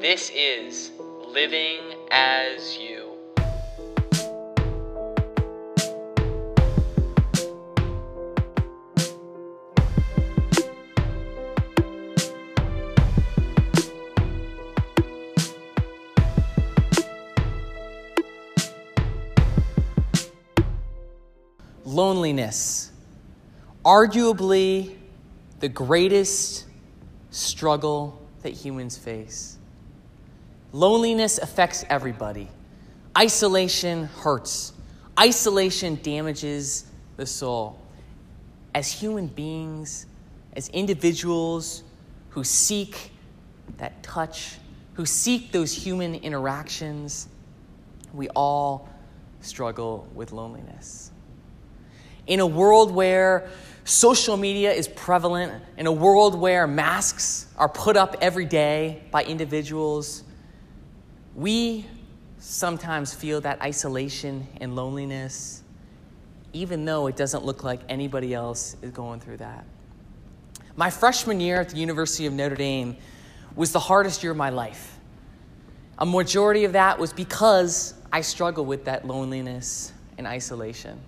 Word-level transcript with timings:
This 0.00 0.30
is 0.32 0.92
Living 1.26 1.80
as 2.12 2.78
You. 2.78 3.16
Loneliness. 21.84 22.92
Arguably 23.84 24.94
the 25.58 25.68
greatest 25.68 26.66
struggle 27.32 28.22
that 28.42 28.52
humans 28.52 28.96
face. 28.96 29.58
Loneliness 30.72 31.38
affects 31.38 31.84
everybody. 31.88 32.48
Isolation 33.16 34.04
hurts. 34.04 34.72
Isolation 35.18 35.98
damages 36.02 36.86
the 37.16 37.26
soul. 37.26 37.80
As 38.74 38.92
human 38.92 39.28
beings, 39.28 40.06
as 40.54 40.68
individuals 40.68 41.82
who 42.30 42.44
seek 42.44 43.12
that 43.78 44.02
touch, 44.02 44.56
who 44.92 45.06
seek 45.06 45.52
those 45.52 45.72
human 45.72 46.16
interactions, 46.16 47.28
we 48.12 48.28
all 48.30 48.88
struggle 49.40 50.06
with 50.14 50.32
loneliness. 50.32 51.10
In 52.26 52.40
a 52.40 52.46
world 52.46 52.90
where 52.90 53.48
social 53.84 54.36
media 54.36 54.70
is 54.70 54.86
prevalent, 54.86 55.62
in 55.78 55.86
a 55.86 55.92
world 55.92 56.34
where 56.34 56.66
masks 56.66 57.46
are 57.56 57.68
put 57.68 57.96
up 57.96 58.16
every 58.20 58.44
day 58.44 59.02
by 59.10 59.24
individuals, 59.24 60.24
we 61.38 61.86
sometimes 62.40 63.14
feel 63.14 63.40
that 63.40 63.62
isolation 63.62 64.44
and 64.60 64.74
loneliness, 64.74 65.62
even 66.52 66.84
though 66.84 67.06
it 67.06 67.14
doesn't 67.14 67.44
look 67.44 67.62
like 67.62 67.80
anybody 67.88 68.34
else 68.34 68.74
is 68.82 68.90
going 68.90 69.20
through 69.20 69.36
that. 69.36 69.64
My 70.74 70.90
freshman 70.90 71.38
year 71.38 71.60
at 71.60 71.68
the 71.68 71.76
University 71.76 72.26
of 72.26 72.32
Notre 72.32 72.56
Dame 72.56 72.96
was 73.54 73.70
the 73.70 73.78
hardest 73.78 74.24
year 74.24 74.32
of 74.32 74.36
my 74.36 74.50
life. 74.50 74.98
A 76.00 76.06
majority 76.06 76.64
of 76.64 76.72
that 76.72 76.98
was 76.98 77.12
because 77.12 77.94
I 78.12 78.20
struggled 78.22 78.66
with 78.66 78.86
that 78.86 79.06
loneliness 79.06 79.92
and 80.16 80.26
isolation. 80.26 80.98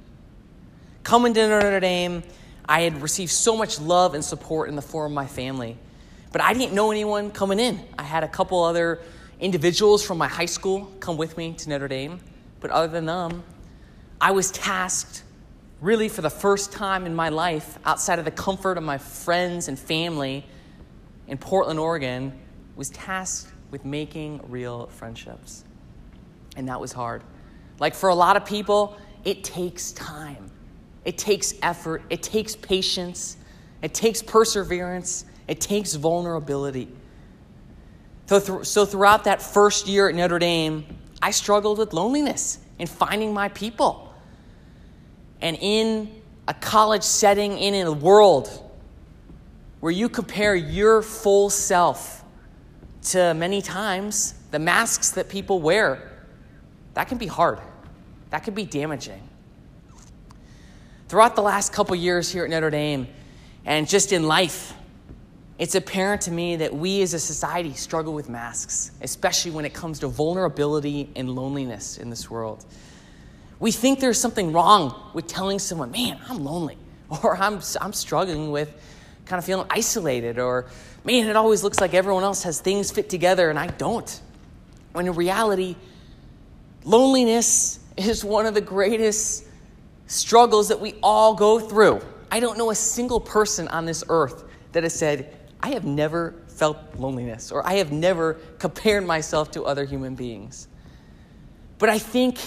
Coming 1.02 1.34
to 1.34 1.48
Notre 1.48 1.80
Dame, 1.80 2.22
I 2.68 2.82
had 2.82 3.02
received 3.02 3.32
so 3.32 3.56
much 3.56 3.80
love 3.80 4.14
and 4.14 4.24
support 4.24 4.68
in 4.68 4.76
the 4.76 4.82
form 4.82 5.10
of 5.10 5.14
my 5.16 5.26
family, 5.26 5.76
but 6.30 6.40
I 6.40 6.52
didn't 6.52 6.72
know 6.72 6.92
anyone 6.92 7.32
coming 7.32 7.58
in. 7.58 7.80
I 7.98 8.04
had 8.04 8.22
a 8.22 8.28
couple 8.28 8.62
other 8.62 9.00
individuals 9.40 10.04
from 10.04 10.18
my 10.18 10.28
high 10.28 10.46
school 10.46 10.92
come 11.00 11.16
with 11.16 11.36
me 11.36 11.54
to 11.54 11.68
Notre 11.68 11.88
Dame, 11.88 12.20
but 12.60 12.70
other 12.70 12.88
than 12.88 13.06
them, 13.06 13.42
I 14.20 14.32
was 14.32 14.50
tasked 14.50 15.24
really 15.80 16.08
for 16.08 16.20
the 16.20 16.30
first 16.30 16.72
time 16.72 17.06
in 17.06 17.14
my 17.14 17.30
life 17.30 17.78
outside 17.84 18.18
of 18.18 18.24
the 18.24 18.30
comfort 18.30 18.76
of 18.76 18.84
my 18.84 18.98
friends 18.98 19.68
and 19.68 19.78
family 19.78 20.44
in 21.26 21.38
Portland, 21.38 21.78
Oregon, 21.78 22.38
was 22.76 22.90
tasked 22.90 23.52
with 23.70 23.84
making 23.84 24.40
real 24.48 24.88
friendships. 24.88 25.64
And 26.56 26.68
that 26.68 26.80
was 26.80 26.92
hard. 26.92 27.22
Like 27.78 27.94
for 27.94 28.10
a 28.10 28.14
lot 28.14 28.36
of 28.36 28.44
people, 28.44 28.98
it 29.24 29.44
takes 29.44 29.92
time. 29.92 30.50
It 31.04 31.16
takes 31.16 31.54
effort. 31.62 32.02
It 32.10 32.22
takes 32.22 32.56
patience. 32.56 33.36
It 33.80 33.94
takes 33.94 34.20
perseverance. 34.20 35.24
It 35.48 35.60
takes 35.60 35.94
vulnerability. 35.94 36.88
So, 38.30 38.38
th- 38.38 38.64
so 38.64 38.86
throughout 38.86 39.24
that 39.24 39.42
first 39.42 39.88
year 39.88 40.08
at 40.08 40.14
Notre 40.14 40.38
Dame, 40.38 40.86
I 41.20 41.32
struggled 41.32 41.78
with 41.78 41.92
loneliness 41.92 42.58
and 42.78 42.88
finding 42.88 43.34
my 43.34 43.48
people. 43.48 44.14
And 45.40 45.58
in 45.60 46.22
a 46.46 46.54
college 46.54 47.02
setting, 47.02 47.58
in 47.58 47.74
a 47.84 47.90
world 47.90 48.48
where 49.80 49.90
you 49.90 50.08
compare 50.08 50.54
your 50.54 51.02
full 51.02 51.50
self 51.50 52.22
to 53.06 53.34
many 53.34 53.60
times 53.62 54.34
the 54.52 54.60
masks 54.60 55.10
that 55.10 55.28
people 55.28 55.60
wear, 55.60 56.12
that 56.94 57.08
can 57.08 57.18
be 57.18 57.26
hard. 57.26 57.58
That 58.30 58.44
can 58.44 58.54
be 58.54 58.64
damaging. 58.64 59.28
Throughout 61.08 61.34
the 61.34 61.42
last 61.42 61.72
couple 61.72 61.96
years 61.96 62.30
here 62.30 62.44
at 62.44 62.50
Notre 62.50 62.70
Dame 62.70 63.08
and 63.64 63.88
just 63.88 64.12
in 64.12 64.22
life, 64.22 64.72
it's 65.60 65.74
apparent 65.74 66.22
to 66.22 66.30
me 66.30 66.56
that 66.56 66.74
we 66.74 67.02
as 67.02 67.12
a 67.12 67.18
society 67.18 67.74
struggle 67.74 68.14
with 68.14 68.30
masks, 68.30 68.92
especially 69.02 69.50
when 69.50 69.66
it 69.66 69.74
comes 69.74 69.98
to 69.98 70.08
vulnerability 70.08 71.10
and 71.14 71.28
loneliness 71.28 71.98
in 71.98 72.08
this 72.08 72.30
world. 72.30 72.64
We 73.58 73.70
think 73.70 74.00
there's 74.00 74.18
something 74.18 74.52
wrong 74.52 75.10
with 75.12 75.26
telling 75.26 75.58
someone, 75.58 75.90
man, 75.90 76.18
I'm 76.30 76.42
lonely, 76.42 76.78
or 77.22 77.36
I'm, 77.36 77.60
I'm 77.78 77.92
struggling 77.92 78.50
with 78.50 78.72
kind 79.26 79.38
of 79.38 79.44
feeling 79.44 79.66
isolated, 79.68 80.38
or 80.38 80.64
man, 81.04 81.28
it 81.28 81.36
always 81.36 81.62
looks 81.62 81.78
like 81.78 81.92
everyone 81.92 82.24
else 82.24 82.42
has 82.44 82.58
things 82.58 82.90
fit 82.90 83.10
together 83.10 83.50
and 83.50 83.58
I 83.58 83.66
don't. 83.66 84.18
When 84.92 85.06
in 85.06 85.12
reality, 85.12 85.76
loneliness 86.84 87.80
is 87.98 88.24
one 88.24 88.46
of 88.46 88.54
the 88.54 88.62
greatest 88.62 89.44
struggles 90.06 90.68
that 90.68 90.80
we 90.80 90.94
all 91.02 91.34
go 91.34 91.60
through. 91.60 92.00
I 92.30 92.40
don't 92.40 92.56
know 92.56 92.70
a 92.70 92.74
single 92.74 93.20
person 93.20 93.68
on 93.68 93.84
this 93.84 94.02
earth 94.08 94.44
that 94.72 94.84
has 94.84 94.94
said, 94.94 95.36
I 95.62 95.70
have 95.70 95.84
never 95.84 96.34
felt 96.48 96.78
loneliness 96.96 97.52
or 97.52 97.66
I 97.66 97.74
have 97.74 97.92
never 97.92 98.34
compared 98.58 99.06
myself 99.06 99.50
to 99.52 99.64
other 99.64 99.84
human 99.84 100.14
beings. 100.14 100.68
But 101.78 101.88
I 101.88 101.98
think 101.98 102.38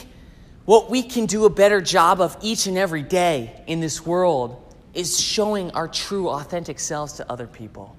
what 0.66 0.90
we 0.90 1.04
can 1.04 1.26
do 1.26 1.46
a 1.46 1.50
better 1.50 1.82
job 1.82 2.22
of 2.22 2.38
each 2.42 2.68
and 2.68 2.78
every 2.78 3.02
day 3.02 3.64
in 3.68 3.80
this 3.80 4.06
world 4.06 4.60
is 4.94 5.20
showing 5.20 5.72
our 5.72 5.88
true, 5.88 6.30
authentic 6.30 6.80
selves 6.80 7.14
to 7.14 7.32
other 7.32 7.48
people. 7.48 7.96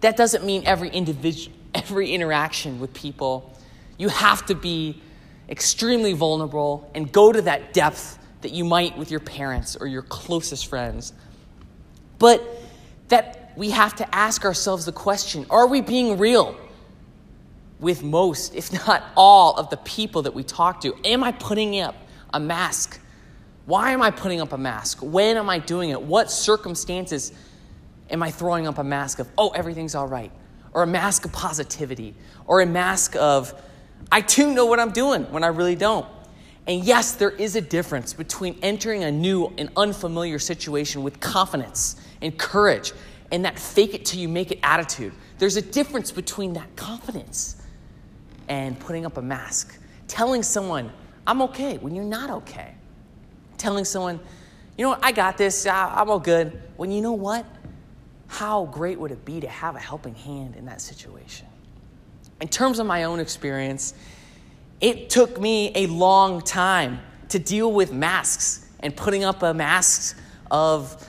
That 0.00 0.16
doesn't 0.16 0.44
mean 0.44 0.62
every 0.64 0.88
individual, 0.88 1.56
every 1.74 2.12
interaction 2.12 2.80
with 2.80 2.94
people. 2.94 3.52
You 3.98 4.08
have 4.08 4.46
to 4.46 4.54
be 4.54 5.02
extremely 5.48 6.12
vulnerable 6.12 6.90
and 6.94 7.10
go 7.10 7.32
to 7.32 7.42
that 7.42 7.72
depth 7.72 8.18
that 8.40 8.52
you 8.52 8.64
might 8.64 8.96
with 8.96 9.10
your 9.10 9.20
parents 9.20 9.76
or 9.76 9.86
your 9.86 10.02
closest 10.02 10.66
friends. 10.66 11.12
But 12.18 12.42
that 13.08 13.41
we 13.56 13.70
have 13.70 13.94
to 13.96 14.14
ask 14.14 14.44
ourselves 14.44 14.84
the 14.84 14.92
question 14.92 15.46
are 15.50 15.66
we 15.66 15.80
being 15.80 16.18
real 16.18 16.56
with 17.80 18.02
most, 18.02 18.54
if 18.54 18.72
not 18.86 19.02
all, 19.16 19.56
of 19.56 19.70
the 19.70 19.76
people 19.78 20.22
that 20.22 20.34
we 20.34 20.42
talk 20.42 20.80
to? 20.82 20.94
Am 21.04 21.24
I 21.24 21.32
putting 21.32 21.80
up 21.80 21.96
a 22.32 22.40
mask? 22.40 23.00
Why 23.66 23.92
am 23.92 24.02
I 24.02 24.10
putting 24.10 24.40
up 24.40 24.52
a 24.52 24.58
mask? 24.58 24.98
When 25.02 25.36
am 25.36 25.50
I 25.50 25.58
doing 25.58 25.90
it? 25.90 26.00
What 26.00 26.30
circumstances 26.30 27.32
am 28.10 28.22
I 28.22 28.30
throwing 28.30 28.66
up 28.66 28.78
a 28.78 28.84
mask 28.84 29.18
of, 29.18 29.28
oh, 29.38 29.50
everything's 29.50 29.94
all 29.94 30.08
right? 30.08 30.32
Or 30.72 30.82
a 30.82 30.86
mask 30.86 31.24
of 31.24 31.32
positivity? 31.32 32.14
Or 32.46 32.60
a 32.60 32.66
mask 32.66 33.14
of, 33.16 33.54
I 34.10 34.20
too 34.20 34.52
know 34.52 34.66
what 34.66 34.80
I'm 34.80 34.90
doing 34.92 35.24
when 35.32 35.44
I 35.44 35.48
really 35.48 35.76
don't? 35.76 36.06
And 36.66 36.84
yes, 36.84 37.12
there 37.12 37.30
is 37.30 37.56
a 37.56 37.60
difference 37.60 38.12
between 38.12 38.58
entering 38.62 39.02
a 39.04 39.10
new 39.10 39.52
and 39.58 39.70
unfamiliar 39.76 40.38
situation 40.38 41.02
with 41.02 41.18
confidence 41.18 41.96
and 42.20 42.36
courage 42.38 42.92
and 43.32 43.44
that 43.46 43.58
fake 43.58 43.94
it 43.94 44.04
till 44.04 44.20
you 44.20 44.28
make 44.28 44.52
it 44.52 44.60
attitude. 44.62 45.12
There's 45.38 45.56
a 45.56 45.62
difference 45.62 46.12
between 46.12 46.52
that 46.52 46.76
confidence 46.76 47.56
and 48.48 48.78
putting 48.78 49.06
up 49.06 49.16
a 49.16 49.22
mask. 49.22 49.78
Telling 50.06 50.42
someone, 50.42 50.92
I'm 51.26 51.40
okay, 51.42 51.78
when 51.78 51.94
you're 51.94 52.04
not 52.04 52.30
okay. 52.30 52.74
Telling 53.56 53.84
someone, 53.84 54.20
you 54.76 54.84
know 54.84 54.90
what, 54.90 55.00
I 55.02 55.12
got 55.12 55.38
this, 55.38 55.66
I'm 55.66 56.10
all 56.10 56.20
good. 56.20 56.60
When 56.76 56.92
you 56.92 57.00
know 57.00 57.12
what? 57.12 57.46
How 58.26 58.66
great 58.66 59.00
would 59.00 59.10
it 59.10 59.24
be 59.24 59.40
to 59.40 59.48
have 59.48 59.76
a 59.76 59.80
helping 59.80 60.14
hand 60.14 60.56
in 60.56 60.66
that 60.66 60.80
situation? 60.80 61.46
In 62.40 62.48
terms 62.48 62.78
of 62.78 62.86
my 62.86 63.04
own 63.04 63.20
experience, 63.20 63.94
it 64.80 65.10
took 65.10 65.40
me 65.40 65.72
a 65.74 65.86
long 65.86 66.42
time 66.42 67.00
to 67.28 67.38
deal 67.38 67.72
with 67.72 67.92
masks 67.92 68.66
and 68.80 68.94
putting 68.94 69.24
up 69.24 69.42
a 69.42 69.54
mask 69.54 70.18
of 70.50 71.08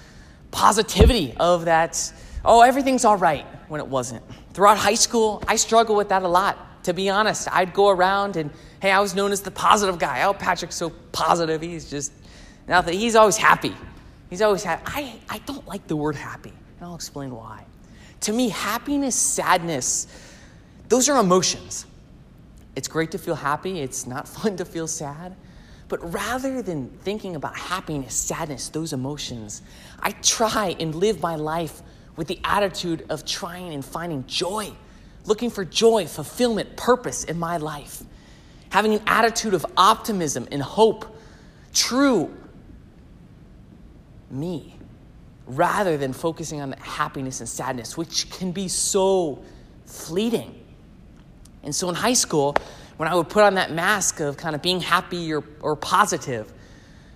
positivity, 0.54 1.36
of 1.40 1.66
that, 1.66 2.14
oh, 2.46 2.62
everything's 2.62 3.04
all 3.04 3.18
right 3.18 3.46
when 3.68 3.82
it 3.82 3.88
wasn't. 3.88 4.24
Throughout 4.54 4.78
high 4.78 4.94
school, 4.94 5.44
I 5.48 5.58
struggled 5.58 5.98
with 5.98 6.10
that 6.10 6.24
a 6.24 6.28
lot. 6.28 6.84
To 6.84 6.94
be 6.94 7.10
honest, 7.10 7.48
I'd 7.52 7.74
go 7.74 7.90
around 7.90 8.38
and, 8.38 8.52
hey, 8.82 8.92
I 8.92 9.00
was 9.00 9.16
known 9.16 9.32
as 9.32 9.42
the 9.42 9.52
positive 9.52 9.98
guy. 10.00 10.24
Oh, 10.24 10.34
Patrick's 10.34 10.76
so 10.76 10.92
positive. 11.12 11.62
He's 11.62 11.90
just, 11.90 12.14
nothing. 12.68 12.98
He's 12.98 13.16
always 13.16 13.36
happy. 13.38 13.76
He's 14.30 14.42
always 14.42 14.64
happy. 14.64 14.84
I, 14.86 15.20
I 15.30 15.38
don't 15.40 15.68
like 15.68 15.88
the 15.88 15.96
word 15.96 16.16
happy, 16.16 16.50
and 16.50 16.88
I'll 16.88 16.96
explain 16.96 17.34
why. 17.36 17.66
To 18.22 18.34
me, 18.34 18.50
happiness, 18.50 19.16
sadness, 19.16 20.08
those 20.88 21.10
are 21.10 21.20
emotions. 21.20 21.86
It's 22.76 22.88
great 22.88 23.12
to 23.12 23.18
feel 23.18 23.36
happy, 23.36 23.82
it's 23.82 24.06
not 24.06 24.28
fun 24.38 24.58
to 24.58 24.66
feel 24.66 24.88
sad. 24.88 25.36
But 25.94 26.12
rather 26.12 26.64
than 26.64 26.90
thinking 27.04 27.36
about 27.36 27.56
happiness, 27.56 28.16
sadness, 28.16 28.70
those 28.70 28.94
emotions, 28.94 29.62
I 30.00 30.10
try 30.10 30.76
and 30.80 30.96
live 30.96 31.22
my 31.22 31.36
life 31.36 31.84
with 32.16 32.26
the 32.26 32.40
attitude 32.44 33.06
of 33.12 33.26
trying 33.26 33.72
and 33.76 33.86
finding 33.86 34.26
joy, 34.26 34.72
looking 35.26 35.52
for 35.52 35.64
joy, 35.64 36.08
fulfillment, 36.08 36.78
purpose 36.78 37.26
in 37.26 37.38
my 37.38 37.58
life, 37.58 38.02
having 38.72 38.96
an 38.96 39.02
attitude 39.06 39.54
of 39.54 39.68
optimism 39.78 40.48
and 40.52 40.64
hope, 40.64 41.16
true 41.76 42.36
me, 44.32 44.76
rather 45.46 45.96
than 45.96 46.12
focusing 46.12 46.60
on 46.60 46.72
happiness 46.72 47.40
and 47.40 47.48
sadness, 47.48 47.96
which 47.96 48.32
can 48.32 48.52
be 48.52 48.68
so 48.68 49.44
fleeting. 49.86 50.60
And 51.62 51.76
so 51.76 51.88
in 51.88 51.94
high 51.94 52.14
school, 52.14 52.56
when 52.98 53.08
I 53.10 53.16
would 53.16 53.30
put 53.30 53.44
on 53.44 53.56
that 53.56 53.72
mask 53.72 54.20
of 54.20 54.38
kind 54.38 54.56
of 54.56 54.62
being 54.62 54.80
happy 54.80 55.34
or, 55.34 55.44
or 55.62 55.76
positive, 55.76 56.52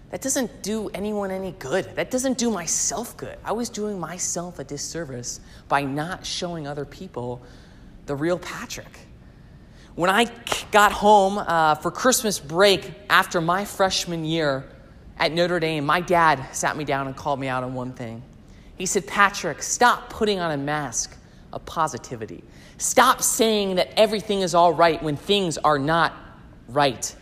that 0.09 0.21
doesn't 0.21 0.63
do 0.63 0.89
anyone 0.89 1.31
any 1.31 1.51
good. 1.59 1.85
That 1.95 2.09
doesn't 2.11 2.37
do 2.37 2.49
myself 2.49 3.15
good. 3.17 3.37
I 3.43 3.51
was 3.51 3.69
doing 3.69 3.99
myself 3.99 4.59
a 4.59 4.63
disservice 4.63 5.39
by 5.67 5.83
not 5.83 6.25
showing 6.25 6.65
other 6.65 6.85
people 6.85 7.41
the 8.05 8.15
real 8.15 8.39
Patrick. 8.39 8.99
When 9.95 10.09
I 10.09 10.31
got 10.71 10.91
home 10.91 11.39
uh, 11.39 11.75
for 11.75 11.91
Christmas 11.91 12.39
break 12.39 12.93
after 13.09 13.41
my 13.41 13.65
freshman 13.65 14.23
year 14.23 14.63
at 15.17 15.33
Notre 15.33 15.59
Dame, 15.59 15.85
my 15.85 15.99
dad 15.99 16.45
sat 16.53 16.77
me 16.77 16.85
down 16.85 17.07
and 17.07 17.15
called 17.15 17.39
me 17.39 17.47
out 17.47 17.63
on 17.63 17.73
one 17.73 17.91
thing. 17.93 18.21
He 18.77 18.85
said, 18.85 19.07
Patrick, 19.07 19.63
stop 19.63 20.09
putting 20.09 20.39
on 20.39 20.51
a 20.51 20.57
mask 20.57 21.17
of 21.57 21.65
positivity. 21.65 22.43
Stop 22.77 23.23
saying 23.23 23.75
that 23.75 23.89
everything 23.97 24.41
is 24.41 24.53
all 24.53 24.71
right 24.71 25.01
when 25.01 25.17
things 25.17 25.57
are 25.57 25.79
not 25.79 26.13
right. 26.69 27.15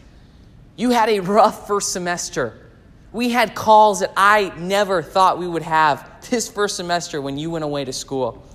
You 0.76 0.90
had 0.90 1.08
a 1.08 1.22
rough 1.22 1.68
first 1.68 1.94
semester. 1.94 2.68
We 3.14 3.30
had 3.30 3.56
calls 3.56 4.02
that 4.02 4.12
I 4.18 4.52
never 4.58 5.02
thought 5.02 5.40
we 5.40 5.48
would 5.48 5.62
have 5.62 6.30
this 6.30 6.50
first 6.50 6.76
semester 6.76 7.22
when 7.22 7.38
you 7.38 7.50
went 7.50 7.64
away 7.64 7.86
to 7.86 7.94
school. 7.94 8.46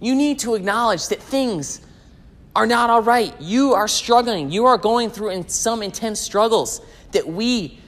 You 0.00 0.16
need 0.16 0.40
to 0.40 0.56
acknowledge 0.56 1.06
that 1.08 1.22
things 1.22 1.82
are 2.56 2.66
not 2.66 2.90
all 2.90 3.02
right. 3.02 3.32
You 3.40 3.74
are 3.74 3.86
struggling. 3.86 4.50
You 4.50 4.66
are 4.66 4.76
going 4.76 5.08
through 5.08 5.44
some 5.46 5.84
intense 5.84 6.18
struggles 6.18 6.80
that 7.12 7.28
we 7.28 7.78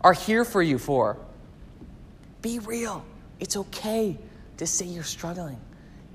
are 0.00 0.12
here 0.12 0.44
for 0.44 0.62
you 0.62 0.78
for. 0.78 1.16
Be 2.40 2.60
real. 2.60 3.04
It's 3.40 3.56
okay 3.56 4.16
to 4.58 4.66
say 4.66 4.86
you're 4.86 5.02
struggling. 5.02 5.58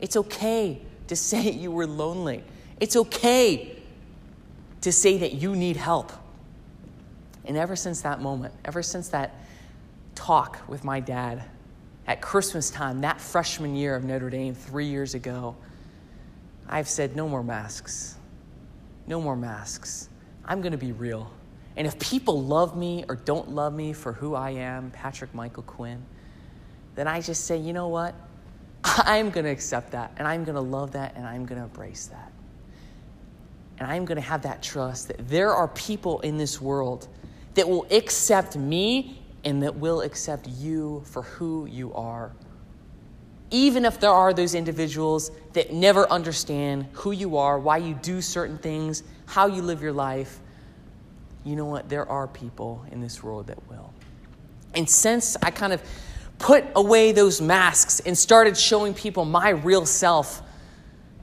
It's 0.03 0.17
okay 0.17 0.81
to 1.07 1.15
say 1.15 1.49
you 1.51 1.71
were 1.71 1.87
lonely. 1.87 2.43
It's 2.79 2.97
okay 2.97 3.81
to 4.81 4.91
say 4.91 5.17
that 5.19 5.33
you 5.33 5.55
need 5.55 5.77
help. 5.77 6.11
And 7.45 7.55
ever 7.55 7.77
since 7.77 8.01
that 8.01 8.21
moment, 8.21 8.53
ever 8.65 8.83
since 8.83 9.07
that 9.09 9.33
talk 10.13 10.59
with 10.67 10.83
my 10.83 10.99
dad 10.99 11.43
at 12.05 12.21
Christmas 12.21 12.69
time, 12.69 12.99
that 13.01 13.21
freshman 13.21 13.75
year 13.75 13.95
of 13.95 14.03
Notre 14.03 14.29
Dame 14.29 14.53
three 14.53 14.87
years 14.87 15.13
ago, 15.13 15.55
I've 16.67 16.89
said, 16.89 17.15
no 17.15 17.29
more 17.29 17.43
masks. 17.43 18.17
No 19.07 19.21
more 19.21 19.37
masks. 19.37 20.09
I'm 20.43 20.59
going 20.59 20.73
to 20.73 20.77
be 20.77 20.91
real. 20.91 21.31
And 21.77 21.87
if 21.87 21.97
people 21.97 22.43
love 22.43 22.75
me 22.75 23.05
or 23.07 23.15
don't 23.15 23.51
love 23.51 23.73
me 23.73 23.93
for 23.93 24.11
who 24.11 24.35
I 24.35 24.51
am, 24.51 24.91
Patrick 24.91 25.33
Michael 25.33 25.63
Quinn, 25.63 26.03
then 26.95 27.07
I 27.07 27.21
just 27.21 27.45
say, 27.45 27.57
you 27.57 27.71
know 27.71 27.87
what? 27.87 28.15
I'm 29.05 29.29
going 29.29 29.45
to 29.45 29.51
accept 29.51 29.91
that, 29.91 30.11
and 30.17 30.27
I'm 30.27 30.43
going 30.43 30.55
to 30.55 30.61
love 30.61 30.91
that, 30.93 31.15
and 31.15 31.25
I'm 31.25 31.45
going 31.45 31.59
to 31.59 31.65
embrace 31.65 32.07
that. 32.07 32.31
And 33.79 33.89
I'm 33.89 34.05
going 34.05 34.17
to 34.17 34.21
have 34.21 34.43
that 34.43 34.61
trust 34.61 35.07
that 35.07 35.27
there 35.27 35.53
are 35.53 35.67
people 35.69 36.19
in 36.21 36.37
this 36.37 36.61
world 36.61 37.07
that 37.55 37.67
will 37.67 37.85
accept 37.91 38.55
me 38.55 39.21
and 39.43 39.61
that 39.63 39.75
will 39.75 40.01
accept 40.01 40.47
you 40.47 41.03
for 41.05 41.23
who 41.23 41.65
you 41.65 41.93
are. 41.93 42.31
Even 43.51 43.85
if 43.85 43.99
there 43.99 44.11
are 44.11 44.33
those 44.33 44.55
individuals 44.55 45.31
that 45.53 45.73
never 45.73 46.09
understand 46.11 46.87
who 46.93 47.11
you 47.11 47.37
are, 47.37 47.59
why 47.59 47.77
you 47.77 47.93
do 47.95 48.21
certain 48.21 48.57
things, 48.57 49.03
how 49.25 49.47
you 49.47 49.61
live 49.61 49.81
your 49.81 49.91
life, 49.91 50.39
you 51.43 51.55
know 51.55 51.65
what? 51.65 51.89
There 51.89 52.07
are 52.09 52.27
people 52.27 52.85
in 52.91 53.01
this 53.01 53.21
world 53.21 53.47
that 53.47 53.69
will. 53.69 53.93
And 54.75 54.89
since 54.89 55.35
I 55.41 55.51
kind 55.51 55.73
of 55.73 55.81
put 56.43 56.65
away 56.75 57.13
those 57.13 57.39
masks 57.39 58.01
and 58.01 58.17
started 58.17 58.57
showing 58.57 58.93
people 58.93 59.23
my 59.23 59.51
real 59.51 59.85
self 59.85 60.41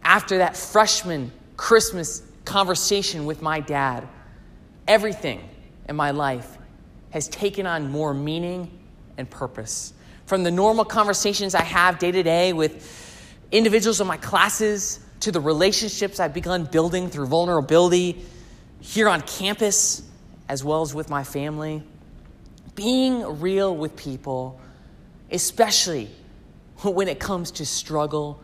after 0.03 0.39
that 0.39 0.57
freshman 0.57 1.31
Christmas 1.59 2.23
conversation 2.47 3.27
with 3.27 3.43
my 3.43 3.61
dad, 3.61 4.09
everything 4.89 5.47
in 5.91 5.95
my 5.95 6.11
life 6.11 6.57
has 7.11 7.29
taken 7.29 7.67
on 7.67 7.91
more 7.91 8.15
meaning 8.15 8.71
and 9.19 9.29
purpose. 9.29 9.93
From 10.25 10.43
the 10.43 10.51
normal 10.51 10.87
conversations 10.87 11.55
I 11.55 11.65
have 11.65 11.99
day 11.99 12.13
to 12.13 12.23
day 12.23 12.55
with 12.55 13.37
individuals 13.53 14.01
in 14.01 14.07
my 14.07 14.17
classes 14.17 15.01
to 15.21 15.31
the 15.31 15.41
relationships 15.41 16.19
I've 16.19 16.33
begun 16.33 16.65
building 16.65 17.11
through 17.11 17.27
vulnerability 17.27 18.25
here 18.81 19.07
on 19.07 19.21
campus, 19.21 20.03
as 20.49 20.65
well 20.65 20.81
as 20.81 20.95
with 20.95 21.11
my 21.11 21.25
family. 21.25 21.83
Being 22.75 23.39
real 23.39 23.77
with 23.77 23.95
people, 23.97 24.59
especially 25.31 26.11
when 26.83 27.09
it 27.09 27.19
comes 27.19 27.51
to 27.53 27.67
struggle, 27.67 28.41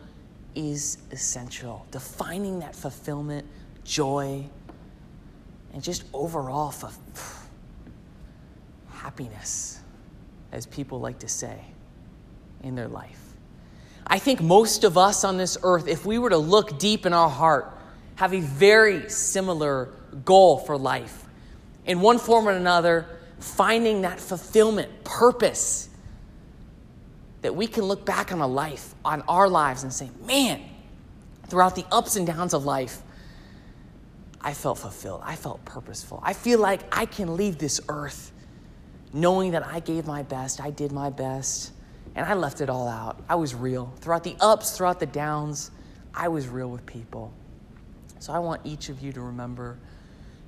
is 0.55 0.97
essential. 1.11 1.85
Defining 1.91 2.59
that 2.59 2.75
fulfillment, 2.75 3.45
joy, 3.83 4.43
and 5.73 5.83
just 5.83 6.03
overall 6.13 6.71
fulfillment 6.71 7.03
happiness, 8.89 9.79
as 10.51 10.65
people 10.65 10.99
like 10.99 11.19
to 11.19 11.27
say, 11.27 11.59
in 12.63 12.75
their 12.75 12.87
life. 12.87 13.27
I 14.05 14.19
think 14.19 14.41
most 14.41 14.83
of 14.83 14.97
us 14.97 15.23
on 15.23 15.37
this 15.37 15.57
earth, 15.63 15.87
if 15.87 16.05
we 16.05 16.17
were 16.17 16.29
to 16.29 16.37
look 16.37 16.79
deep 16.79 17.05
in 17.05 17.13
our 17.13 17.29
heart, 17.29 17.77
have 18.15 18.33
a 18.33 18.39
very 18.39 19.09
similar 19.09 19.89
goal 20.25 20.57
for 20.57 20.77
life. 20.77 21.25
In 21.85 22.01
one 22.01 22.17
form 22.17 22.47
or 22.47 22.51
another, 22.51 23.05
finding 23.39 24.01
that 24.01 24.19
fulfillment, 24.19 25.03
purpose, 25.03 25.86
that 27.47 27.53
we 27.53 27.65
can 27.65 27.85
look 27.85 28.05
back 28.05 28.33
on 28.33 28.41
a 28.41 28.45
life, 28.45 28.93
on 29.05 29.21
our 29.21 29.47
lives, 29.47 29.83
and 29.83 29.93
say, 29.93 30.09
man, 30.25 30.61
throughout 31.47 31.75
the 31.75 31.85
ups 31.93 32.17
and 32.17 32.27
downs 32.27 32.53
of 32.53 32.65
life, 32.65 33.01
I 34.41 34.53
felt 34.53 34.79
fulfilled. 34.79 35.21
I 35.23 35.37
felt 35.37 35.63
purposeful. 35.63 36.19
I 36.21 36.33
feel 36.33 36.59
like 36.59 36.81
I 36.93 37.05
can 37.05 37.37
leave 37.37 37.57
this 37.57 37.79
earth 37.87 38.33
knowing 39.13 39.51
that 39.51 39.65
I 39.65 39.79
gave 39.79 40.05
my 40.05 40.23
best, 40.23 40.59
I 40.59 40.71
did 40.71 40.91
my 40.91 41.09
best, 41.09 41.71
and 42.15 42.25
I 42.25 42.33
left 42.33 42.59
it 42.59 42.69
all 42.69 42.89
out. 42.89 43.23
I 43.29 43.35
was 43.35 43.55
real. 43.55 43.93
Throughout 44.01 44.25
the 44.25 44.35
ups, 44.41 44.75
throughout 44.75 44.99
the 44.99 45.05
downs, 45.05 45.71
I 46.13 46.27
was 46.27 46.49
real 46.49 46.69
with 46.69 46.85
people. 46.85 47.31
So 48.19 48.33
I 48.33 48.39
want 48.39 48.59
each 48.65 48.89
of 48.89 48.99
you 48.99 49.13
to 49.13 49.21
remember 49.21 49.79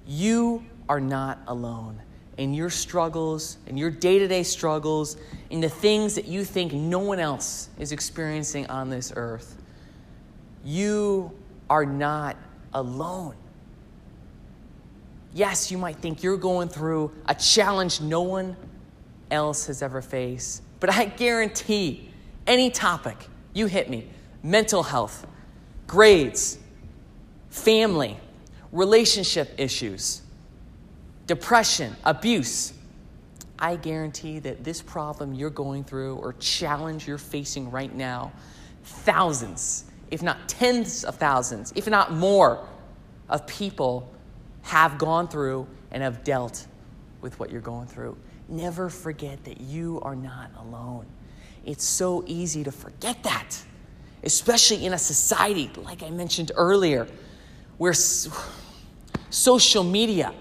you 0.05 0.65
are 0.89 0.99
not 0.99 1.39
alone 1.47 2.01
in 2.39 2.53
your 2.53 2.69
struggles, 2.69 3.57
in 3.67 3.75
your 3.75 3.91
day 3.91 4.17
to 4.17 4.25
day 4.25 4.43
struggles, 4.43 5.17
in 5.49 5.59
the 5.59 5.67
things 5.67 6.15
that 6.15 6.25
you 6.25 6.45
think 6.45 6.71
no 6.71 6.99
one 6.99 7.19
else 7.19 7.67
is 7.77 7.91
experiencing 7.91 8.65
on 8.67 8.89
this 8.89 9.11
earth. 9.17 9.57
You 10.63 11.33
are 11.69 11.85
not 11.85 12.37
alone. 12.73 13.35
Yes, 15.33 15.69
you 15.69 15.77
might 15.77 15.97
think 15.97 16.23
you're 16.23 16.37
going 16.37 16.69
through 16.69 17.11
a 17.25 17.35
challenge 17.35 17.99
no 17.99 18.21
one 18.21 18.55
else 19.29 19.67
has 19.67 19.81
ever 19.81 20.01
faced, 20.01 20.63
but 20.79 20.89
I 20.89 21.05
guarantee 21.05 22.09
any 22.47 22.71
topic 22.71 23.17
you 23.53 23.65
hit 23.65 23.89
me 23.89 24.07
mental 24.41 24.81
health, 24.81 25.27
grades, 25.87 26.57
family, 27.49 28.17
relationship 28.71 29.53
issues, 29.57 30.21
depression, 31.29 31.95
abuse 32.03 32.73
I 33.59 33.75
guarantee 33.75 34.39
that 34.39 34.63
this 34.63 34.81
problem 34.81 35.33
you're 35.33 35.49
going 35.49 35.83
through 35.83 36.15
or 36.15 36.33
challenge 36.39 37.07
you're 37.07 37.17
facing 37.17 37.69
right 37.69 37.93
now, 37.93 38.31
thousands, 38.83 39.83
if 40.09 40.23
not 40.23 40.47
tens 40.47 41.03
of 41.03 41.15
thousands, 41.15 41.73
if 41.75 41.87
not 41.87 42.13
more, 42.13 42.65
of 43.27 43.45
people 43.45 44.09
have 44.63 44.97
gone 44.97 45.27
through 45.27 45.67
and 45.91 46.01
have 46.01 46.23
dealt 46.23 46.65
with 47.21 47.37
what 47.39 47.51
you're 47.51 47.61
going 47.61 47.85
through. 47.85 48.17
Never 48.47 48.89
forget 48.89 49.43
that 49.43 49.59
you 49.61 49.99
are 50.01 50.15
not 50.15 50.49
alone. 50.57 51.05
It's 51.65 51.83
so 51.83 52.23
easy 52.25 52.63
to 52.63 52.71
forget 52.71 53.21
that, 53.23 53.61
especially 54.23 54.85
in 54.85 54.93
a 54.93 54.97
society, 54.97 55.69
like 55.75 56.01
I 56.01 56.09
mentioned 56.09 56.53
earlier, 56.55 57.07
where 57.77 57.93
social 59.29 59.83
media 59.83 60.33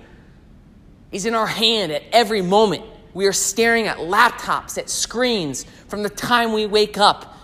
is 1.12 1.27
in 1.27 1.35
our 1.35 1.47
hand 1.47 1.93
at 1.93 2.03
every 2.12 2.43
moment. 2.43 2.85
We 3.15 3.27
are 3.27 3.33
staring 3.33 3.87
at 3.87 3.99
laptops, 3.99 4.79
at 4.79 4.91
screens 4.91 5.65
from 5.88 6.03
the 6.03 6.11
time 6.11 6.53
we 6.53 6.67
wake 6.67 6.99
up 6.99 7.37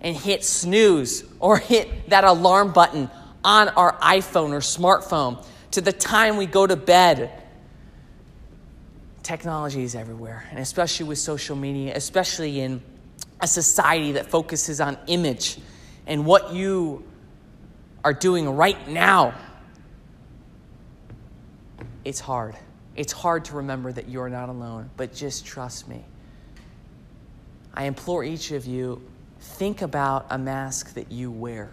and 0.00 0.16
hit 0.16 0.44
snooze 0.44 1.24
or 1.40 1.58
hit 1.58 2.10
that 2.10 2.24
alarm 2.24 2.72
button 2.72 3.10
on 3.42 3.68
our 3.70 3.94
iPhone 3.94 4.50
or 4.50 4.60
smartphone 4.60 5.44
to 5.72 5.80
the 5.80 5.92
time 5.92 6.36
we 6.36 6.46
go 6.46 6.66
to 6.66 6.76
bed. 6.76 7.30
Technology 9.22 9.82
is 9.82 9.94
everywhere, 9.94 10.46
and 10.50 10.58
especially 10.58 11.06
with 11.06 11.18
social 11.18 11.56
media, 11.56 11.92
especially 11.94 12.60
in 12.60 12.82
a 13.40 13.46
society 13.46 14.12
that 14.12 14.26
focuses 14.26 14.80
on 14.80 14.96
image 15.06 15.58
and 16.06 16.24
what 16.24 16.52
you 16.52 17.04
are 18.04 18.14
doing 18.14 18.48
right 18.48 18.88
now, 18.88 19.34
it's 22.04 22.20
hard. 22.20 22.56
It's 22.96 23.12
hard 23.12 23.44
to 23.46 23.56
remember 23.56 23.92
that 23.92 24.08
you're 24.08 24.28
not 24.28 24.48
alone, 24.48 24.90
but 24.96 25.14
just 25.14 25.46
trust 25.46 25.88
me. 25.88 26.04
I 27.74 27.84
implore 27.84 28.24
each 28.24 28.50
of 28.50 28.66
you 28.66 29.00
think 29.40 29.82
about 29.82 30.26
a 30.30 30.38
mask 30.38 30.94
that 30.94 31.12
you 31.12 31.30
wear. 31.30 31.70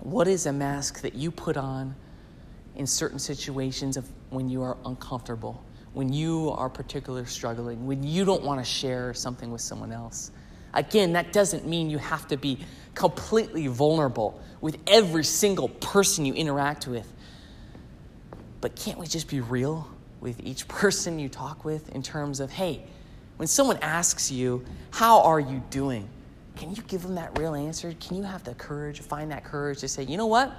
What 0.00 0.26
is 0.26 0.46
a 0.46 0.52
mask 0.52 1.02
that 1.02 1.14
you 1.14 1.30
put 1.30 1.56
on 1.56 1.94
in 2.74 2.86
certain 2.86 3.18
situations 3.18 3.96
of 3.96 4.08
when 4.30 4.48
you 4.48 4.62
are 4.62 4.76
uncomfortable, 4.84 5.62
when 5.92 6.12
you 6.12 6.50
are 6.50 6.68
particularly 6.68 7.26
struggling, 7.26 7.86
when 7.86 8.02
you 8.02 8.24
don't 8.24 8.42
want 8.42 8.58
to 8.58 8.64
share 8.64 9.14
something 9.14 9.52
with 9.52 9.60
someone 9.60 9.92
else? 9.92 10.32
Again, 10.74 11.12
that 11.12 11.32
doesn't 11.32 11.66
mean 11.66 11.90
you 11.90 11.98
have 11.98 12.26
to 12.28 12.36
be 12.36 12.58
completely 12.94 13.66
vulnerable 13.66 14.40
with 14.60 14.78
every 14.86 15.24
single 15.24 15.68
person 15.68 16.24
you 16.24 16.34
interact 16.34 16.86
with. 16.86 17.10
But 18.62 18.76
can't 18.76 18.98
we 18.98 19.06
just 19.06 19.28
be 19.28 19.40
real 19.40 19.86
with 20.22 20.40
each 20.40 20.66
person 20.80 21.18
you 21.18 21.28
talk 21.28 21.66
with 21.66 21.94
in 21.94 22.02
terms 22.02 22.40
of, 22.40 22.50
hey, 22.50 22.82
when 23.36 23.48
someone 23.48 23.76
asks 23.82 24.30
you, 24.30 24.64
How 24.92 25.20
are 25.22 25.40
you 25.40 25.62
doing? 25.68 26.08
Can 26.56 26.74
you 26.74 26.82
give 26.82 27.02
them 27.02 27.16
that 27.16 27.36
real 27.38 27.54
answer? 27.54 27.92
Can 28.00 28.16
you 28.16 28.22
have 28.22 28.44
the 28.44 28.54
courage, 28.54 29.00
find 29.00 29.30
that 29.32 29.44
courage 29.44 29.80
to 29.80 29.88
say, 29.88 30.04
You 30.04 30.16
know 30.16 30.26
what? 30.26 30.50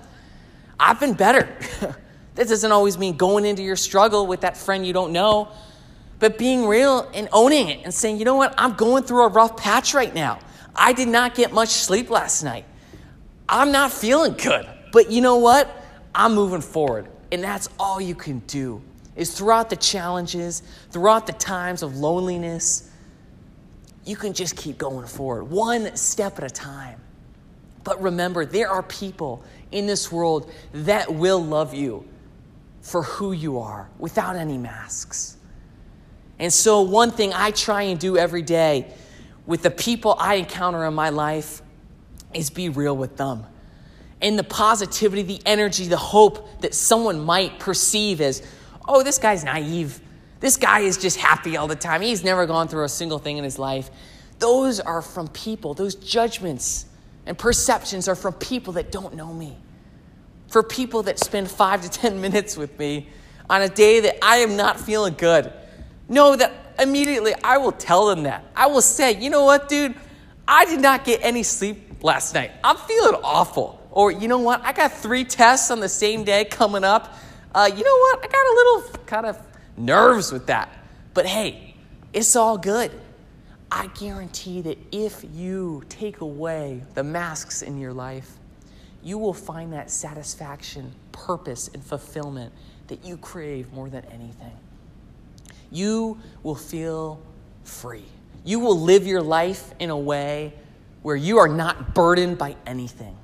I've 0.79 0.99
been 0.99 1.13
better. 1.13 1.57
that 2.35 2.47
doesn't 2.47 2.71
always 2.71 2.97
mean 2.97 3.15
going 3.15 3.45
into 3.45 3.63
your 3.63 3.75
struggle 3.75 4.27
with 4.27 4.41
that 4.41 4.57
friend 4.57 4.85
you 4.85 4.91
don't 4.91 5.13
know, 5.13 5.49
but 6.19 6.37
being 6.37 6.65
real 6.65 7.09
and 7.13 7.29
owning 7.31 7.69
it 7.69 7.81
and 7.85 7.93
saying, 7.93 8.17
You 8.17 8.25
know 8.25 8.35
what? 8.35 8.53
I'm 8.57 8.73
going 8.73 9.03
through 9.03 9.23
a 9.23 9.29
rough 9.29 9.55
patch 9.55 9.93
right 9.93 10.13
now. 10.13 10.39
I 10.75 10.91
did 10.91 11.07
not 11.07 11.35
get 11.35 11.53
much 11.53 11.69
sleep 11.69 12.09
last 12.09 12.43
night. 12.43 12.65
I'm 13.47 13.71
not 13.71 13.91
feeling 13.91 14.33
good. 14.33 14.67
But 14.91 15.09
you 15.09 15.21
know 15.21 15.37
what? 15.37 15.69
I'm 16.13 16.35
moving 16.35 16.61
forward. 16.61 17.07
And 17.33 17.43
that's 17.43 17.67
all 17.79 17.99
you 17.99 18.13
can 18.13 18.39
do 18.45 18.79
is 19.15 19.35
throughout 19.35 19.71
the 19.71 19.75
challenges, 19.75 20.61
throughout 20.91 21.25
the 21.25 21.33
times 21.33 21.81
of 21.81 21.97
loneliness, 21.97 22.91
you 24.05 24.15
can 24.15 24.33
just 24.33 24.55
keep 24.55 24.77
going 24.77 25.07
forward, 25.07 25.45
one 25.45 25.95
step 25.95 26.37
at 26.37 26.43
a 26.43 26.49
time. 26.49 27.01
But 27.83 27.99
remember, 28.03 28.45
there 28.45 28.69
are 28.69 28.83
people 28.83 29.43
in 29.71 29.87
this 29.87 30.11
world 30.11 30.51
that 30.73 31.11
will 31.11 31.43
love 31.43 31.73
you 31.73 32.05
for 32.81 33.01
who 33.01 33.31
you 33.31 33.57
are 33.57 33.89
without 33.97 34.35
any 34.35 34.59
masks. 34.59 35.37
And 36.37 36.53
so, 36.53 36.81
one 36.81 37.09
thing 37.09 37.33
I 37.33 37.49
try 37.49 37.83
and 37.83 37.99
do 37.99 38.15
every 38.15 38.43
day 38.43 38.93
with 39.47 39.63
the 39.63 39.71
people 39.71 40.15
I 40.19 40.35
encounter 40.35 40.85
in 40.85 40.93
my 40.93 41.09
life 41.09 41.63
is 42.31 42.51
be 42.51 42.69
real 42.69 42.95
with 42.95 43.17
them. 43.17 43.47
And 44.23 44.39
the 44.39 44.43
positivity, 44.43 45.21
the 45.21 45.41
energy, 45.45 45.87
the 45.87 45.97
hope 45.97 46.61
that 46.61 46.73
someone 46.73 47.23
might 47.23 47.59
perceive 47.59 48.21
as, 48.21 48.41
oh, 48.87 49.03
this 49.03 49.19
guy's 49.19 49.43
naive. 49.43 49.99
This 50.39 50.57
guy 50.57 50.79
is 50.79 50.97
just 50.97 51.17
happy 51.17 51.57
all 51.57 51.67
the 51.67 51.75
time. 51.75 52.01
He's 52.01 52.23
never 52.23 52.45
gone 52.45 52.67
through 52.67 52.85
a 52.85 52.89
single 52.89 53.19
thing 53.19 53.37
in 53.37 53.43
his 53.43 53.59
life. 53.59 53.91
Those 54.39 54.79
are 54.79 55.01
from 55.01 55.27
people. 55.27 55.73
Those 55.73 55.95
judgments 55.95 56.85
and 57.25 57.37
perceptions 57.37 58.07
are 58.07 58.15
from 58.15 58.33
people 58.33 58.73
that 58.73 58.91
don't 58.91 59.13
know 59.15 59.33
me. 59.33 59.57
For 60.47 60.63
people 60.63 61.03
that 61.03 61.19
spend 61.19 61.49
five 61.49 61.81
to 61.81 61.89
10 61.89 62.19
minutes 62.21 62.57
with 62.57 62.77
me 62.79 63.09
on 63.49 63.61
a 63.61 63.69
day 63.69 63.99
that 64.01 64.23
I 64.23 64.37
am 64.37 64.55
not 64.55 64.79
feeling 64.79 65.15
good, 65.15 65.51
know 66.07 66.35
that 66.35 66.75
immediately 66.79 67.33
I 67.43 67.57
will 67.57 67.71
tell 67.71 68.07
them 68.07 68.23
that. 68.23 68.45
I 68.55 68.67
will 68.67 68.81
say, 68.81 69.19
you 69.19 69.29
know 69.29 69.45
what, 69.45 69.67
dude? 69.67 69.95
I 70.47 70.65
did 70.65 70.81
not 70.81 71.05
get 71.05 71.21
any 71.23 71.43
sleep 71.43 72.03
last 72.03 72.33
night. 72.33 72.51
I'm 72.63 72.77
feeling 72.77 73.15
awful. 73.23 73.82
Or, 73.93 74.11
you 74.11 74.27
know 74.27 74.39
what? 74.39 74.59
I 74.65 74.73
got 74.73 74.91
three 74.91 75.23
tests 75.23 75.69
on 75.69 75.79
the 75.79 75.87
same 75.87 76.23
day 76.23 76.45
coming 76.45 76.83
up. 76.83 77.15
Uh, 77.53 77.69
you 77.69 77.83
know 77.83 77.97
what? 77.97 78.25
I 78.25 78.27
got 78.27 78.43
a 78.43 78.53
little 78.55 79.05
kind 79.05 79.25
of 79.27 79.39
nerves 79.77 80.31
with 80.31 80.47
that. 80.47 80.69
But 81.13 81.27
hey, 81.27 81.75
it's 82.11 82.35
all 82.35 82.57
good. 82.57 82.91
I 83.71 83.85
guarantee 83.99 84.61
that 84.61 84.79
if 84.91 85.23
you 85.31 85.83
take 85.89 86.21
away 86.21 86.81
the 86.95 87.03
masks 87.03 87.61
in 87.61 87.79
your 87.79 87.93
life, 87.93 88.31
you 89.03 89.19
will 89.19 89.33
find 89.33 89.71
that 89.73 89.91
satisfaction, 89.91 90.91
purpose, 91.11 91.67
and 91.67 91.83
fulfillment 91.83 92.51
that 92.87 93.05
you 93.05 93.15
crave 93.17 93.71
more 93.73 93.91
than 93.91 94.05
anything. 94.05 94.57
You 95.69 96.17
will 96.41 96.55
feel 96.55 97.21
free. 97.63 98.05
You 98.43 98.59
will 98.59 98.79
live 98.79 99.05
your 99.05 99.21
life 99.21 99.75
in 99.77 99.91
a 99.91 99.97
way 99.97 100.53
where 101.03 101.15
you 101.15 101.37
are 101.37 101.47
not 101.47 101.93
burdened 101.93 102.39
by 102.39 102.55
anything. 102.65 103.15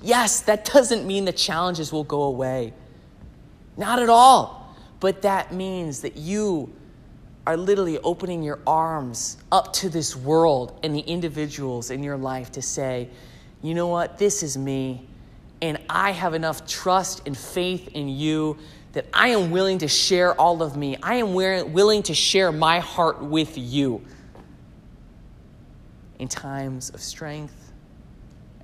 Yes, 0.00 0.40
that 0.42 0.64
doesn't 0.64 1.06
mean 1.06 1.24
the 1.24 1.32
challenges 1.32 1.92
will 1.92 2.04
go 2.04 2.22
away. 2.22 2.72
Not 3.76 3.98
at 3.98 4.08
all. 4.08 4.58
But 5.00 5.22
that 5.22 5.52
means 5.52 6.00
that 6.00 6.16
you 6.16 6.72
are 7.46 7.56
literally 7.56 7.98
opening 8.00 8.42
your 8.42 8.58
arms 8.66 9.38
up 9.52 9.72
to 9.72 9.88
this 9.88 10.16
world 10.16 10.78
and 10.82 10.94
the 10.94 11.00
individuals 11.00 11.90
in 11.90 12.02
your 12.02 12.16
life 12.16 12.52
to 12.52 12.62
say, 12.62 13.08
you 13.62 13.74
know 13.74 13.86
what, 13.86 14.18
this 14.18 14.42
is 14.42 14.58
me, 14.58 15.06
and 15.62 15.78
I 15.88 16.10
have 16.10 16.34
enough 16.34 16.66
trust 16.66 17.26
and 17.26 17.36
faith 17.36 17.88
in 17.94 18.08
you 18.08 18.58
that 18.92 19.06
I 19.12 19.28
am 19.28 19.50
willing 19.50 19.78
to 19.78 19.88
share 19.88 20.34
all 20.34 20.62
of 20.62 20.76
me. 20.76 20.96
I 21.02 21.14
am 21.14 21.32
willing 21.32 22.02
to 22.04 22.14
share 22.14 22.52
my 22.52 22.80
heart 22.80 23.22
with 23.22 23.56
you 23.56 24.04
in 26.18 26.28
times 26.28 26.90
of 26.90 27.00
strength 27.00 27.67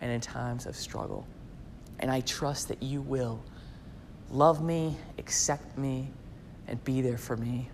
and 0.05 0.13
in 0.13 0.21
times 0.21 0.67
of 0.67 0.77
struggle. 0.77 1.27
And 1.99 2.11
I 2.11 2.21
trust 2.21 2.69
that 2.69 2.83
you 2.83 3.01
will 3.01 3.43
love 4.31 4.63
me, 4.63 4.97
accept 5.17 5.79
me, 5.79 6.11
and 6.69 6.83
be 6.85 7.01
there 7.01 7.17
for 7.17 7.39
me, 7.39 7.71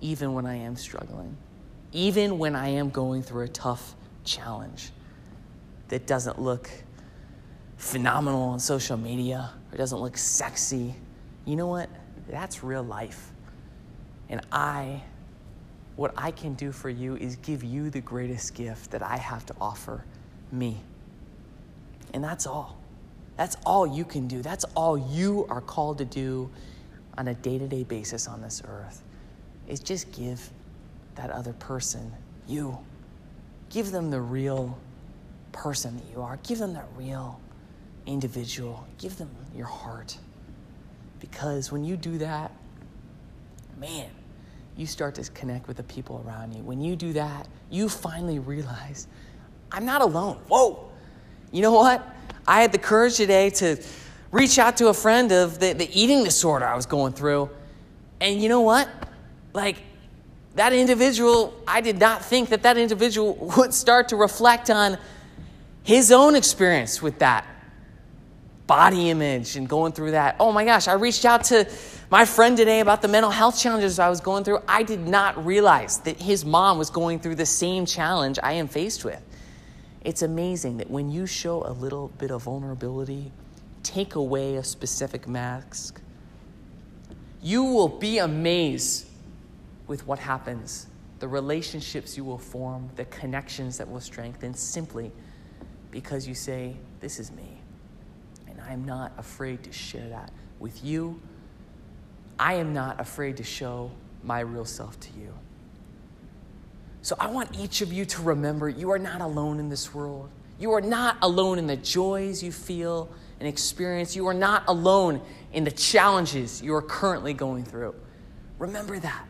even 0.00 0.32
when 0.32 0.46
I 0.46 0.54
am 0.54 0.76
struggling, 0.76 1.36
even 1.90 2.38
when 2.38 2.54
I 2.54 2.68
am 2.68 2.88
going 2.88 3.24
through 3.24 3.44
a 3.44 3.48
tough 3.48 3.96
challenge 4.22 4.90
that 5.88 6.06
doesn't 6.06 6.40
look 6.40 6.70
phenomenal 7.78 8.42
on 8.42 8.60
social 8.60 8.96
media 8.96 9.50
or 9.72 9.76
doesn't 9.76 9.98
look 9.98 10.16
sexy. 10.16 10.94
You 11.46 11.56
know 11.56 11.66
what? 11.66 11.90
That's 12.28 12.62
real 12.62 12.84
life. 12.84 13.32
And 14.28 14.40
I, 14.52 15.02
what 15.96 16.14
I 16.16 16.30
can 16.30 16.54
do 16.54 16.70
for 16.70 16.90
you 16.90 17.16
is 17.16 17.34
give 17.36 17.64
you 17.64 17.90
the 17.90 18.00
greatest 18.00 18.54
gift 18.54 18.92
that 18.92 19.02
I 19.02 19.16
have 19.16 19.44
to 19.46 19.54
offer 19.60 20.04
me. 20.52 20.80
And 22.14 22.22
that's 22.22 22.46
all. 22.46 22.78
That's 23.36 23.56
all 23.66 23.86
you 23.86 24.04
can 24.04 24.28
do. 24.28 24.40
That's 24.40 24.64
all 24.76 24.96
you 24.96 25.46
are 25.50 25.60
called 25.60 25.98
to 25.98 26.04
do 26.04 26.48
on 27.18 27.28
a 27.28 27.34
day 27.34 27.58
to 27.58 27.66
day 27.66 27.82
basis 27.82 28.26
on 28.28 28.40
this 28.40 28.62
earth 28.66 29.02
is 29.68 29.80
just 29.80 30.12
give 30.12 30.50
that 31.16 31.30
other 31.30 31.52
person 31.54 32.12
you. 32.46 32.78
Give 33.68 33.90
them 33.90 34.10
the 34.10 34.20
real 34.20 34.78
person 35.50 35.96
that 35.96 36.04
you 36.12 36.22
are. 36.22 36.38
Give 36.44 36.58
them 36.58 36.74
that 36.74 36.86
real 36.96 37.40
individual. 38.06 38.86
Give 38.98 39.16
them 39.16 39.30
your 39.54 39.66
heart. 39.66 40.16
Because 41.18 41.72
when 41.72 41.84
you 41.84 41.96
do 41.96 42.18
that, 42.18 42.52
man, 43.78 44.10
you 44.76 44.86
start 44.86 45.16
to 45.16 45.28
connect 45.32 45.66
with 45.66 45.76
the 45.76 45.82
people 45.84 46.22
around 46.26 46.52
you. 46.52 46.62
When 46.62 46.80
you 46.80 46.94
do 46.94 47.12
that, 47.14 47.48
you 47.70 47.88
finally 47.88 48.38
realize, 48.38 49.08
I'm 49.72 49.86
not 49.86 50.02
alone. 50.02 50.36
Whoa! 50.48 50.90
You 51.54 51.62
know 51.62 51.72
what? 51.72 52.04
I 52.48 52.62
had 52.62 52.72
the 52.72 52.78
courage 52.78 53.16
today 53.16 53.48
to 53.50 53.80
reach 54.32 54.58
out 54.58 54.76
to 54.78 54.88
a 54.88 54.94
friend 54.94 55.30
of 55.30 55.60
the, 55.60 55.72
the 55.72 55.88
eating 55.98 56.24
disorder 56.24 56.64
I 56.64 56.74
was 56.74 56.84
going 56.84 57.12
through. 57.12 57.48
And 58.20 58.42
you 58.42 58.48
know 58.48 58.62
what? 58.62 58.88
Like, 59.52 59.76
that 60.56 60.72
individual, 60.72 61.54
I 61.64 61.80
did 61.80 62.00
not 62.00 62.24
think 62.24 62.48
that 62.48 62.64
that 62.64 62.76
individual 62.76 63.34
would 63.56 63.72
start 63.72 64.08
to 64.08 64.16
reflect 64.16 64.68
on 64.68 64.98
his 65.84 66.10
own 66.10 66.34
experience 66.34 67.00
with 67.00 67.20
that 67.20 67.46
body 68.66 69.10
image 69.10 69.54
and 69.54 69.68
going 69.68 69.92
through 69.92 70.10
that. 70.10 70.34
Oh 70.40 70.50
my 70.50 70.64
gosh, 70.64 70.88
I 70.88 70.94
reached 70.94 71.24
out 71.24 71.44
to 71.44 71.68
my 72.10 72.24
friend 72.24 72.56
today 72.56 72.80
about 72.80 73.00
the 73.00 73.08
mental 73.08 73.30
health 73.30 73.60
challenges 73.60 74.00
I 74.00 74.08
was 74.08 74.20
going 74.20 74.42
through. 74.42 74.58
I 74.66 74.82
did 74.82 75.06
not 75.06 75.46
realize 75.46 75.98
that 75.98 76.20
his 76.20 76.44
mom 76.44 76.78
was 76.78 76.90
going 76.90 77.20
through 77.20 77.36
the 77.36 77.46
same 77.46 77.86
challenge 77.86 78.40
I 78.42 78.54
am 78.54 78.66
faced 78.66 79.04
with. 79.04 79.22
It's 80.04 80.20
amazing 80.20 80.76
that 80.76 80.90
when 80.90 81.10
you 81.10 81.26
show 81.26 81.66
a 81.66 81.72
little 81.72 82.08
bit 82.18 82.30
of 82.30 82.42
vulnerability, 82.42 83.32
take 83.82 84.14
away 84.14 84.56
a 84.56 84.62
specific 84.62 85.26
mask, 85.26 86.00
you 87.42 87.64
will 87.64 87.88
be 87.88 88.18
amazed 88.18 89.06
with 89.86 90.06
what 90.06 90.18
happens, 90.18 90.86
the 91.20 91.28
relationships 91.28 92.16
you 92.16 92.24
will 92.24 92.38
form, 92.38 92.90
the 92.96 93.06
connections 93.06 93.78
that 93.78 93.90
will 93.90 94.00
strengthen 94.00 94.52
simply 94.54 95.10
because 95.90 96.26
you 96.28 96.34
say, 96.34 96.76
This 97.00 97.18
is 97.18 97.30
me. 97.32 97.60
And 98.46 98.60
I'm 98.60 98.84
not 98.84 99.12
afraid 99.16 99.62
to 99.64 99.72
share 99.72 100.08
that 100.08 100.30
with 100.58 100.84
you. 100.84 101.20
I 102.38 102.54
am 102.54 102.72
not 102.74 103.00
afraid 103.00 103.36
to 103.38 103.42
show 103.42 103.90
my 104.22 104.40
real 104.40 104.64
self 104.64 104.98
to 105.00 105.08
you. 105.18 105.32
So 107.04 107.14
I 107.20 107.26
want 107.26 107.58
each 107.60 107.82
of 107.82 107.92
you 107.92 108.06
to 108.06 108.22
remember 108.22 108.66
you 108.66 108.90
are 108.90 108.98
not 108.98 109.20
alone 109.20 109.60
in 109.60 109.68
this 109.68 109.92
world. 109.92 110.30
You 110.58 110.72
are 110.72 110.80
not 110.80 111.18
alone 111.20 111.58
in 111.58 111.66
the 111.66 111.76
joys 111.76 112.42
you 112.42 112.50
feel 112.50 113.10
and 113.38 113.46
experience. 113.46 114.16
You 114.16 114.26
are 114.28 114.32
not 114.32 114.64
alone 114.68 115.20
in 115.52 115.64
the 115.64 115.70
challenges 115.70 116.62
you 116.62 116.74
are 116.74 116.80
currently 116.80 117.34
going 117.34 117.66
through. 117.66 117.94
Remember 118.58 118.98
that. 118.98 119.26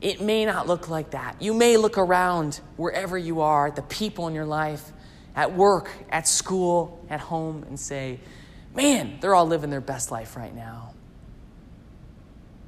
It 0.00 0.20
may 0.20 0.44
not 0.44 0.68
look 0.68 0.88
like 0.88 1.10
that. 1.10 1.42
You 1.42 1.52
may 1.52 1.76
look 1.76 1.98
around 1.98 2.60
wherever 2.76 3.18
you 3.18 3.40
are, 3.40 3.66
at 3.66 3.74
the 3.74 3.82
people 3.82 4.28
in 4.28 4.34
your 4.34 4.46
life, 4.46 4.92
at 5.34 5.52
work, 5.52 5.90
at 6.10 6.28
school, 6.28 7.04
at 7.10 7.18
home, 7.18 7.64
and 7.64 7.80
say, 7.80 8.20
man, 8.72 9.18
they're 9.20 9.34
all 9.34 9.48
living 9.48 9.70
their 9.70 9.80
best 9.80 10.12
life 10.12 10.36
right 10.36 10.54
now. 10.54 10.94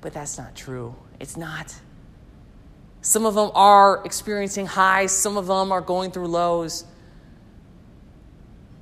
But 0.00 0.12
that's 0.12 0.36
not 0.36 0.56
true. 0.56 0.96
It's 1.20 1.36
not. 1.36 1.72
Some 3.02 3.24
of 3.24 3.34
them 3.34 3.50
are 3.54 4.04
experiencing 4.04 4.66
highs, 4.66 5.12
some 5.12 5.36
of 5.36 5.46
them 5.46 5.72
are 5.72 5.80
going 5.80 6.10
through 6.10 6.28
lows. 6.28 6.84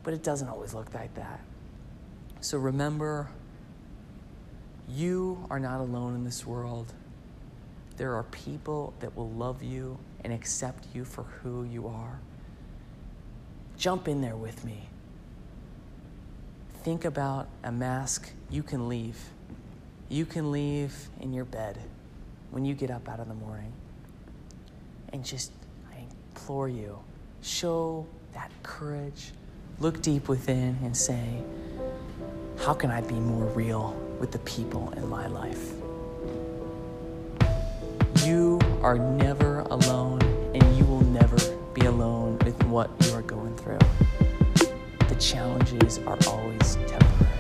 But 0.03 0.15
it 0.15 0.23
doesn't 0.23 0.49
always 0.49 0.75
look 0.75 0.93
like 0.95 1.15
that. 1.15 1.41
So 2.41 2.59
remember, 2.59 3.29
you 4.89 5.47
are 5.51 5.61
not 5.61 5.81
alone 5.81 6.15
in 6.15 6.25
this 6.25 6.47
world. 6.47 6.93
There 7.97 8.15
are 8.15 8.23
people 8.25 8.95
that 9.01 9.17
will 9.17 9.31
love 9.31 9.63
you 9.63 9.99
and 10.25 10.33
accept 10.33 10.87
you 10.95 11.05
for 11.05 11.25
who 11.25 11.65
you 11.65 11.89
are. 11.89 12.21
Jump 13.77 14.09
in 14.09 14.21
there 14.21 14.37
with 14.37 14.65
me. 14.65 14.89
Think 16.83 17.05
about 17.05 17.49
a 17.63 17.71
mask 17.71 18.31
you 18.51 18.63
can 18.63 18.89
leave. 18.89 19.19
You 20.09 20.25
can 20.25 20.51
leave 20.51 21.11
in 21.21 21.33
your 21.33 21.45
bed 21.45 21.79
when 22.51 22.65
you 22.65 22.75
get 22.75 22.91
up 22.91 23.09
out 23.09 23.21
of 23.21 23.29
the 23.29 23.35
morning. 23.35 23.73
And 25.13 25.25
just, 25.25 25.53
I 25.91 26.05
implore 26.31 26.69
you, 26.69 26.99
show 27.43 28.07
that 28.35 28.51
courage. 28.63 29.33
Look 29.81 30.03
deep 30.03 30.29
within 30.29 30.77
and 30.83 30.97
say, 30.97 31.43
how 32.59 32.75
can 32.75 32.91
I 32.91 33.01
be 33.01 33.15
more 33.15 33.47
real 33.47 33.95
with 34.21 34.33
the 34.33 34.39
people 34.41 34.93
in 34.97 35.09
my 35.09 35.27
life? 35.29 35.73
You 38.27 38.59
are 38.83 38.99
never 38.99 39.61
alone, 39.61 40.21
and 40.55 40.77
you 40.77 40.85
will 40.85 41.05
never 41.05 41.39
be 41.73 41.87
alone 41.87 42.39
with 42.45 42.63
what 42.65 42.91
you 43.01 43.13
are 43.15 43.23
going 43.23 43.57
through. 43.57 43.79
The 45.09 45.17
challenges 45.19 45.99
are 45.99 46.19
always 46.27 46.77
temporary. 46.87 47.38